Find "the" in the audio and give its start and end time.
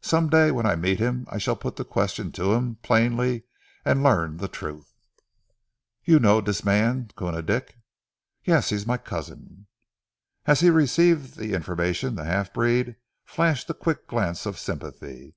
1.76-1.84, 4.38-4.48, 11.36-11.52, 12.14-12.24